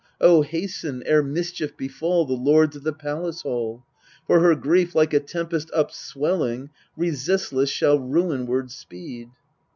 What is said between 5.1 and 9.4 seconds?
a tempest upswelling, Resistless shall ruinward speed.